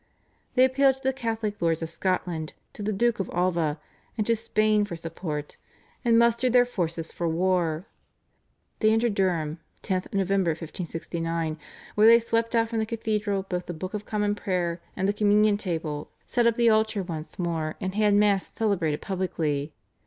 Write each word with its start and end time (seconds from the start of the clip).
They 0.55 0.65
appealed 0.65 0.95
to 0.95 1.03
the 1.03 1.13
Catholic 1.13 1.61
lords 1.61 1.83
of 1.83 1.89
Scotland, 1.89 2.53
to 2.73 2.81
the 2.81 2.91
Duke 2.91 3.19
of 3.19 3.29
Alva, 3.31 3.79
and 4.17 4.25
to 4.25 4.35
Spain 4.35 4.83
for 4.83 4.95
support, 4.95 5.57
and 6.03 6.17
mustered 6.17 6.53
their 6.53 6.65
forces 6.65 7.11
for 7.11 7.27
war. 7.29 7.85
They 8.79 8.91
entered 8.91 9.13
Durham 9.13 9.59
(10th 9.83 10.11
Nov. 10.11 10.27
1569), 10.31 11.59
where 11.93 12.07
they 12.07 12.17
swept 12.17 12.55
out 12.55 12.69
from 12.69 12.79
the 12.79 12.87
cathedral 12.87 13.45
both 13.47 13.67
the 13.67 13.75
Book 13.75 13.93
of 13.93 14.05
Common 14.07 14.33
Prayer 14.33 14.81
and 14.95 15.07
the 15.07 15.13
communion 15.13 15.57
table, 15.57 16.09
set 16.25 16.47
up 16.47 16.55
the 16.55 16.67
altar 16.71 17.03
once 17.03 17.37
more, 17.37 17.75
and 17.79 17.93
had 17.93 18.15
Mass 18.15 18.51
celebrated 18.51 19.01
publicly. 19.03 19.71